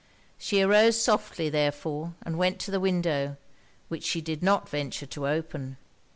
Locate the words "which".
3.87-4.03